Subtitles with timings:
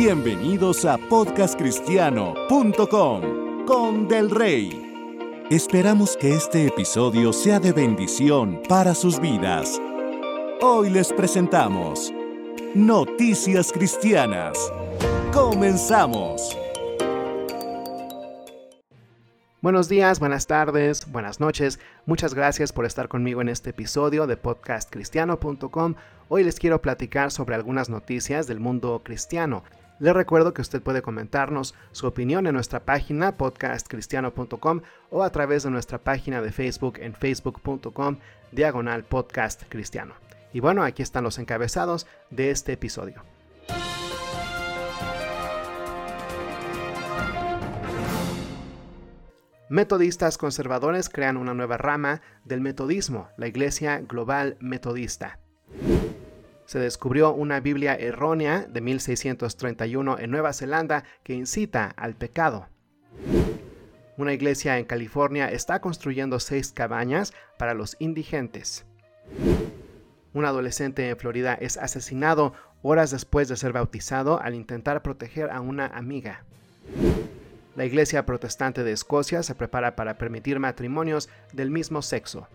[0.00, 4.70] Bienvenidos a podcastcristiano.com con Del Rey.
[5.50, 9.82] Esperamos que este episodio sea de bendición para sus vidas.
[10.60, 12.12] Hoy les presentamos
[12.76, 14.72] Noticias Cristianas.
[15.32, 16.56] Comenzamos.
[19.60, 21.80] Buenos días, buenas tardes, buenas noches.
[22.06, 25.96] Muchas gracias por estar conmigo en este episodio de podcastcristiano.com.
[26.28, 29.64] Hoy les quiero platicar sobre algunas noticias del mundo cristiano.
[30.00, 34.80] Les recuerdo que usted puede comentarnos su opinión en nuestra página podcastcristiano.com
[35.10, 38.18] o a través de nuestra página de Facebook en facebook.com
[38.52, 40.14] diagonal podcast cristiano.
[40.52, 43.24] Y bueno, aquí están los encabezados de este episodio.
[49.68, 55.40] Metodistas conservadores crean una nueva rama del metodismo, la Iglesia Global Metodista
[56.68, 62.68] se descubrió una Biblia errónea de 1631 en Nueva Zelanda que incita al pecado.
[64.18, 68.84] Una iglesia en California está construyendo seis cabañas para los indigentes.
[70.34, 75.62] Un adolescente en Florida es asesinado horas después de ser bautizado al intentar proteger a
[75.62, 76.44] una amiga.
[77.76, 82.46] La Iglesia Protestante de Escocia se prepara para permitir matrimonios del mismo sexo.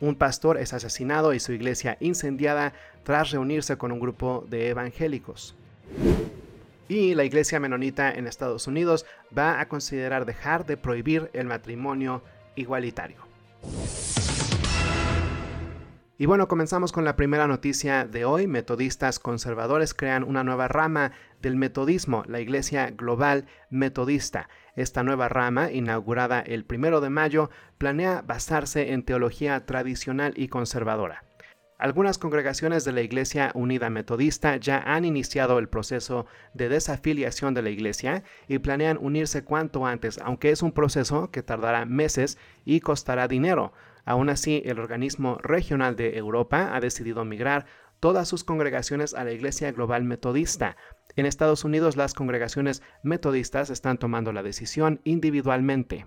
[0.00, 2.72] Un pastor es asesinado y su iglesia incendiada
[3.04, 5.54] tras reunirse con un grupo de evangélicos.
[6.88, 12.22] Y la iglesia menonita en Estados Unidos va a considerar dejar de prohibir el matrimonio
[12.56, 13.18] igualitario.
[16.20, 18.46] Y bueno, comenzamos con la primera noticia de hoy.
[18.46, 24.50] Metodistas conservadores crean una nueva rama del metodismo, la Iglesia Global Metodista.
[24.76, 27.48] Esta nueva rama, inaugurada el primero de mayo,
[27.78, 31.24] planea basarse en teología tradicional y conservadora.
[31.78, 37.62] Algunas congregaciones de la Iglesia Unida Metodista ya han iniciado el proceso de desafiliación de
[37.62, 42.80] la Iglesia y planean unirse cuanto antes, aunque es un proceso que tardará meses y
[42.80, 43.72] costará dinero.
[44.04, 47.66] Aún así, el organismo regional de Europa ha decidido migrar
[48.00, 50.76] todas sus congregaciones a la Iglesia Global Metodista.
[51.16, 56.06] En Estados Unidos las congregaciones metodistas están tomando la decisión individualmente.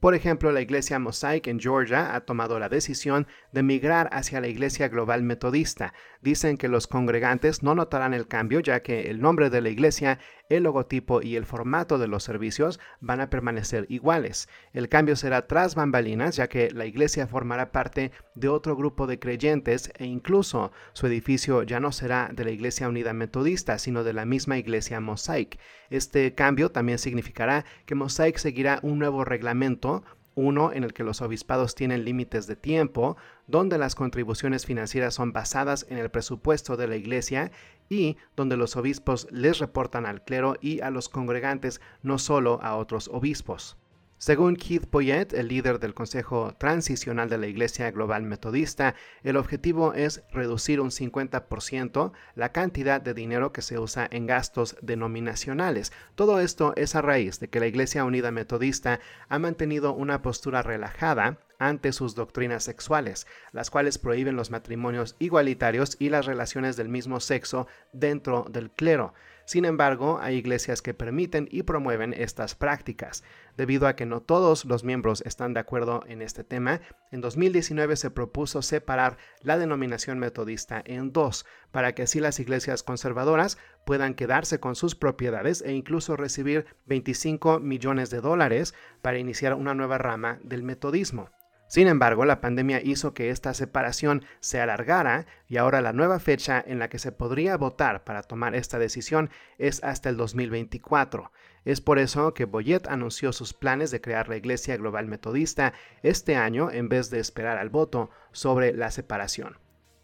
[0.00, 4.48] Por ejemplo, la iglesia Mosaic en Georgia ha tomado la decisión de migrar hacia la
[4.48, 5.92] iglesia global metodista.
[6.20, 10.18] Dicen que los congregantes no notarán el cambio ya que el nombre de la iglesia,
[10.48, 14.48] el logotipo y el formato de los servicios van a permanecer iguales.
[14.72, 19.18] El cambio será tras bambalinas ya que la iglesia formará parte de otro grupo de
[19.18, 24.12] creyentes e incluso su edificio ya no será de la iglesia unida metodista sino de
[24.12, 25.58] la misma iglesia Mosaic.
[25.88, 31.20] Este cambio también significará que Mosaic seguirá un nuevo reglamento uno en el que los
[31.22, 36.88] obispados tienen límites de tiempo, donde las contribuciones financieras son basadas en el presupuesto de
[36.88, 37.50] la iglesia
[37.88, 42.76] y donde los obispos les reportan al clero y a los congregantes, no solo a
[42.76, 43.79] otros obispos.
[44.20, 49.94] Según Keith Poyet, el líder del Consejo Transicional de la Iglesia Global Metodista, el objetivo
[49.94, 55.90] es reducir un 50% la cantidad de dinero que se usa en gastos denominacionales.
[56.16, 60.60] Todo esto es a raíz de que la Iglesia Unida Metodista ha mantenido una postura
[60.60, 66.90] relajada ante sus doctrinas sexuales, las cuales prohíben los matrimonios igualitarios y las relaciones del
[66.90, 69.14] mismo sexo dentro del clero.
[69.50, 73.24] Sin embargo, hay iglesias que permiten y promueven estas prácticas.
[73.56, 76.80] Debido a que no todos los miembros están de acuerdo en este tema,
[77.10, 82.84] en 2019 se propuso separar la denominación metodista en dos, para que así las iglesias
[82.84, 88.72] conservadoras puedan quedarse con sus propiedades e incluso recibir 25 millones de dólares
[89.02, 91.28] para iniciar una nueva rama del metodismo.
[91.70, 96.60] Sin embargo, la pandemia hizo que esta separación se alargara y ahora la nueva fecha
[96.66, 101.30] en la que se podría votar para tomar esta decisión es hasta el 2024.
[101.64, 105.72] Es por eso que Boyet anunció sus planes de crear la Iglesia Global Metodista
[106.02, 109.56] este año en vez de esperar al voto sobre la separación.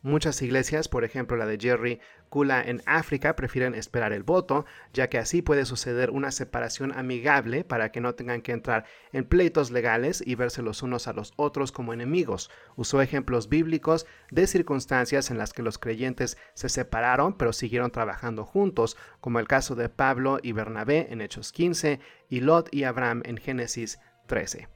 [0.07, 1.99] Muchas iglesias, por ejemplo la de Jerry
[2.29, 7.65] Kula en África, prefieren esperar el voto, ya que así puede suceder una separación amigable
[7.65, 11.33] para que no tengan que entrar en pleitos legales y verse los unos a los
[11.35, 12.53] otros como enemigos.
[12.77, 18.45] Usó ejemplos bíblicos de circunstancias en las que los creyentes se separaron pero siguieron trabajando
[18.45, 21.99] juntos, como el caso de Pablo y Bernabé en Hechos 15
[22.29, 23.99] y Lot y Abraham en Génesis
[24.29, 24.69] 13.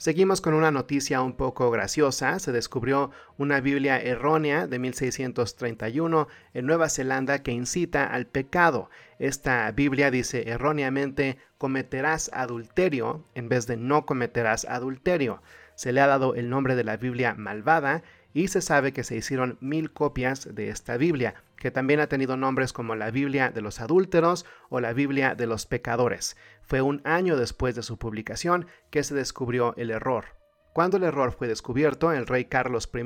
[0.00, 2.38] Seguimos con una noticia un poco graciosa.
[2.38, 8.88] Se descubrió una Biblia errónea de 1631 en Nueva Zelanda que incita al pecado.
[9.18, 15.42] Esta Biblia dice erróneamente cometerás adulterio en vez de no cometerás adulterio.
[15.74, 19.16] Se le ha dado el nombre de la Biblia malvada y se sabe que se
[19.16, 23.60] hicieron mil copias de esta Biblia, que también ha tenido nombres como la Biblia de
[23.60, 26.36] los adúlteros o la Biblia de los pecadores.
[26.62, 30.40] Fue un año después de su publicación que se descubrió el error.
[30.72, 33.02] Cuando el error fue descubierto, el rey Carlos I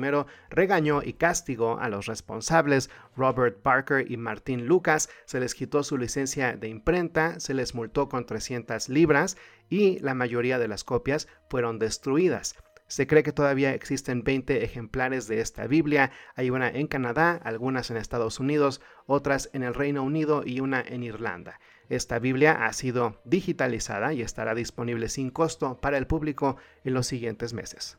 [0.49, 5.97] regañó y castigó a los responsables, Robert Barker y Martín Lucas, se les quitó su
[5.97, 9.35] licencia de imprenta, se les multó con 300 libras
[9.67, 12.55] y la mayoría de las copias fueron destruidas.
[12.87, 16.11] Se cree que todavía existen 20 ejemplares de esta Biblia.
[16.35, 20.81] Hay una en Canadá, algunas en Estados Unidos, otras en el Reino Unido y una
[20.81, 21.59] en Irlanda.
[21.89, 27.07] Esta Biblia ha sido digitalizada y estará disponible sin costo para el público en los
[27.07, 27.97] siguientes meses.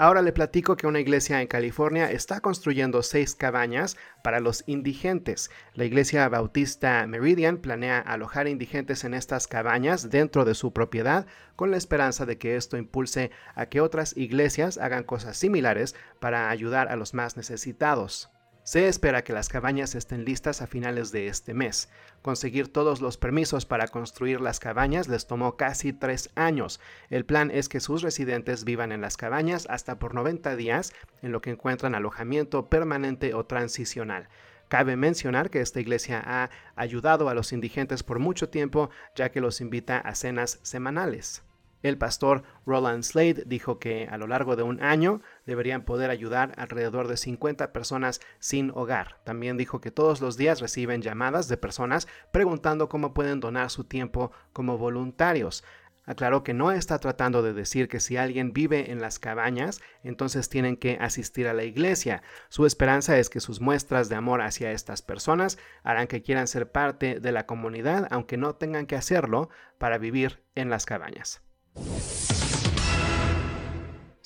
[0.00, 5.50] Ahora le platico que una iglesia en California está construyendo seis cabañas para los indigentes.
[5.74, 11.72] La iglesia bautista Meridian planea alojar indigentes en estas cabañas dentro de su propiedad con
[11.72, 16.86] la esperanza de que esto impulse a que otras iglesias hagan cosas similares para ayudar
[16.92, 18.30] a los más necesitados.
[18.68, 21.88] Se espera que las cabañas estén listas a finales de este mes.
[22.20, 26.78] Conseguir todos los permisos para construir las cabañas les tomó casi tres años.
[27.08, 30.92] El plan es que sus residentes vivan en las cabañas hasta por 90 días,
[31.22, 34.28] en lo que encuentran alojamiento permanente o transicional.
[34.68, 39.40] Cabe mencionar que esta iglesia ha ayudado a los indigentes por mucho tiempo, ya que
[39.40, 41.42] los invita a cenas semanales.
[41.82, 46.52] El pastor Roland Slade dijo que a lo largo de un año deberían poder ayudar
[46.56, 49.20] alrededor de 50 personas sin hogar.
[49.24, 53.84] También dijo que todos los días reciben llamadas de personas preguntando cómo pueden donar su
[53.84, 55.62] tiempo como voluntarios.
[56.04, 60.48] Aclaró que no está tratando de decir que si alguien vive en las cabañas, entonces
[60.48, 62.22] tienen que asistir a la iglesia.
[62.48, 66.72] Su esperanza es que sus muestras de amor hacia estas personas harán que quieran ser
[66.72, 71.42] parte de la comunidad, aunque no tengan que hacerlo para vivir en las cabañas.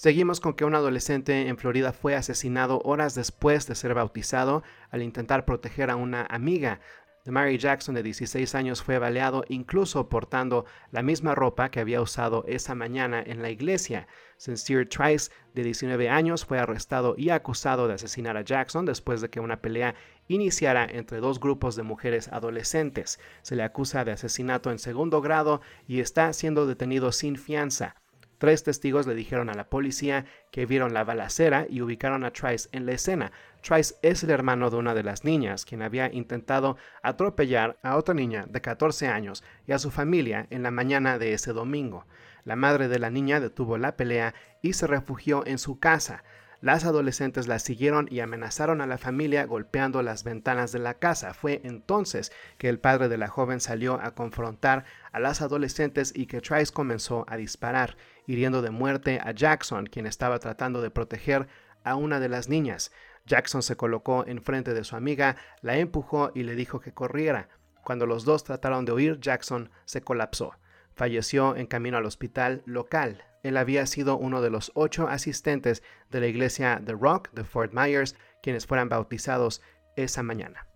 [0.03, 5.01] Seguimos con que un adolescente en Florida fue asesinado horas después de ser bautizado al
[5.01, 6.81] intentar proteger a una amiga.
[7.25, 12.45] Mary Jackson, de 16 años, fue baleado incluso portando la misma ropa que había usado
[12.49, 14.09] esa mañana en la iglesia.
[14.39, 19.31] Sincere Trice, de 19 años, fue arrestado y acusado de asesinar a Jackson después de
[19.31, 19.95] que una pelea
[20.35, 23.21] iniciara entre dos grupos de mujeres adolescentes.
[23.43, 27.97] Se le acusa de asesinato en segundo grado y está siendo detenido sin fianza.
[28.43, 32.69] Tres testigos le dijeron a la policía que vieron la balacera y ubicaron a Trice
[32.73, 33.31] en la escena.
[33.61, 38.15] Trice es el hermano de una de las niñas, quien había intentado atropellar a otra
[38.15, 42.05] niña de 14 años y a su familia en la mañana de ese domingo.
[42.43, 46.25] La madre de la niña detuvo la pelea y se refugió en su casa.
[46.63, 51.35] Las adolescentes la siguieron y amenazaron a la familia golpeando las ventanas de la casa.
[51.35, 56.27] Fue entonces que el padre de la joven salió a confrontar a las adolescentes y
[56.27, 57.97] que Trice comenzó a disparar,
[58.29, 61.49] hiriendo de muerte a Jackson, quien estaba tratando de proteger
[61.83, 62.93] a una de las niñas.
[63.27, 67.49] Jackson se colocó enfrente de su amiga, la empujó y le dijo que corriera.
[67.83, 70.53] Cuando los dos trataron de huir, Jackson se colapsó.
[70.95, 73.25] Falleció en camino al hospital local.
[73.43, 77.73] Él había sido uno de los ocho asistentes de la iglesia The Rock de Fort
[77.73, 79.63] Myers, quienes fueran bautizados
[79.97, 80.67] esa mañana.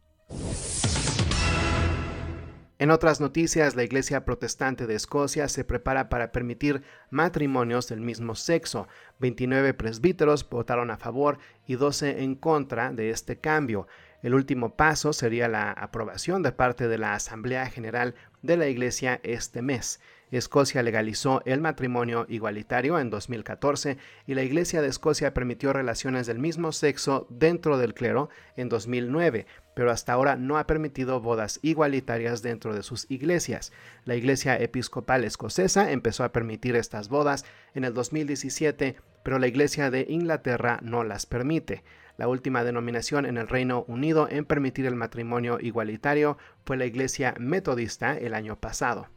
[2.78, 8.34] En otras noticias, la Iglesia Protestante de Escocia se prepara para permitir matrimonios del mismo
[8.34, 8.86] sexo.
[9.18, 13.88] 29 presbíteros votaron a favor y 12 en contra de este cambio.
[14.23, 19.20] El último paso sería la aprobación de parte de la Asamblea General de la Iglesia
[19.23, 19.99] este mes.
[20.33, 26.40] Escocia legalizó el matrimonio igualitario en 2014 y la Iglesia de Escocia permitió relaciones del
[26.40, 32.42] mismo sexo dentro del clero en 2009, pero hasta ahora no ha permitido bodas igualitarias
[32.42, 33.73] dentro de sus iglesias.
[34.04, 39.92] La Iglesia Episcopal Escocesa empezó a permitir estas bodas en el 2017, pero la Iglesia
[39.92, 41.85] de Inglaterra no las permite.
[42.16, 47.35] La última denominación en el Reino Unido en permitir el matrimonio igualitario fue la Iglesia
[47.38, 49.09] Metodista el año pasado.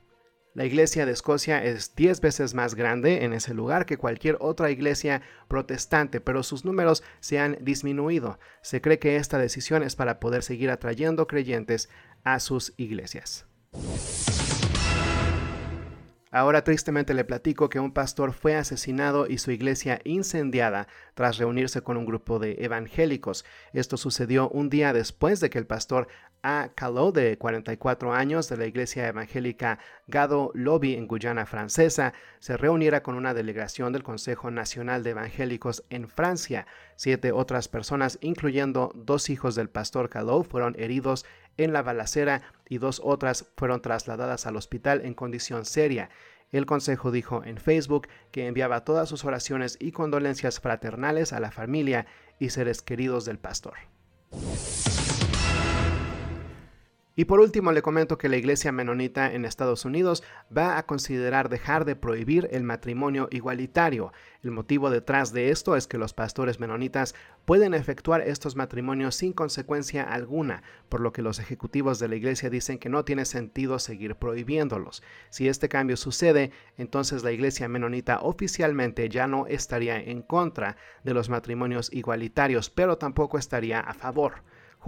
[0.55, 4.71] La iglesia de Escocia es 10 veces más grande en ese lugar que cualquier otra
[4.71, 8.39] iglesia protestante, pero sus números se han disminuido.
[8.61, 11.89] Se cree que esta decisión es para poder seguir atrayendo creyentes
[12.23, 13.45] a sus iglesias.
[16.31, 21.81] Ahora tristemente le platico que un pastor fue asesinado y su iglesia incendiada tras reunirse
[21.81, 23.45] con un grupo de evangélicos.
[23.73, 26.07] Esto sucedió un día después de que el pastor
[26.43, 26.69] A.
[26.75, 33.01] Caló, de 44 años, de la iglesia evangélica Gado Lobby en Guyana Francesa, se reuniera
[33.01, 36.67] con una delegación del Consejo Nacional de Evangélicos en Francia.
[36.95, 41.25] Siete otras personas, incluyendo dos hijos del pastor Caló, fueron heridos
[41.63, 46.09] en la balacera y dos otras fueron trasladadas al hospital en condición seria.
[46.51, 51.51] El Consejo dijo en Facebook que enviaba todas sus oraciones y condolencias fraternales a la
[51.51, 52.07] familia
[52.39, 53.75] y seres queridos del pastor.
[57.19, 60.23] Y por último le comento que la Iglesia Menonita en Estados Unidos
[60.57, 64.13] va a considerar dejar de prohibir el matrimonio igualitario.
[64.41, 69.33] El motivo detrás de esto es que los pastores menonitas pueden efectuar estos matrimonios sin
[69.33, 73.79] consecuencia alguna, por lo que los ejecutivos de la Iglesia dicen que no tiene sentido
[73.79, 75.03] seguir prohibiéndolos.
[75.29, 81.13] Si este cambio sucede, entonces la Iglesia Menonita oficialmente ya no estaría en contra de
[81.13, 84.35] los matrimonios igualitarios, pero tampoco estaría a favor.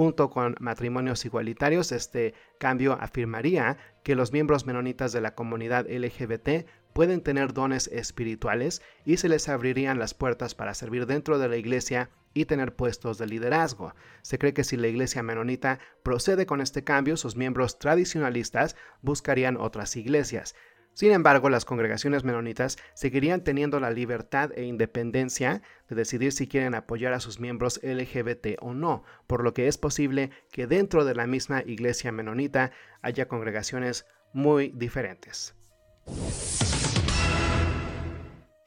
[0.02, 6.66] Junto con matrimonios igualitarios, este cambio afirmaría que los miembros menonitas de la comunidad LGBT
[6.92, 11.58] pueden tener dones espirituales y se les abrirían las puertas para servir dentro de la
[11.58, 13.94] iglesia y tener puestos de liderazgo.
[14.24, 19.56] Se cree que si la iglesia menonita procede con este cambio, sus miembros tradicionalistas buscarían
[19.56, 20.56] otras iglesias.
[20.94, 26.76] Sin embargo, las congregaciones menonitas seguirían teniendo la libertad e independencia de decidir si quieren
[26.76, 31.16] apoyar a sus miembros LGBT o no, por lo que es posible que dentro de
[31.16, 32.72] la misma iglesia menonita
[33.02, 35.56] haya congregaciones muy diferentes.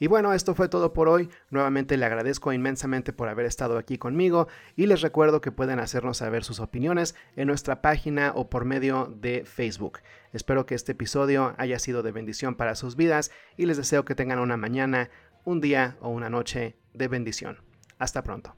[0.01, 1.29] Y bueno, esto fue todo por hoy.
[1.51, 6.19] Nuevamente le agradezco inmensamente por haber estado aquí conmigo y les recuerdo que pueden hacernos
[6.19, 10.01] saber sus opiniones en nuestra página o por medio de Facebook.
[10.33, 14.15] Espero que este episodio haya sido de bendición para sus vidas y les deseo que
[14.15, 15.11] tengan una mañana,
[15.45, 17.59] un día o una noche de bendición.
[17.99, 18.57] Hasta pronto.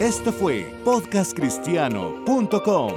[0.00, 2.92] Esto fue podcastcristiano.com.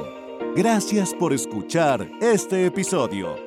[0.55, 3.46] Gracias por escuchar este episodio.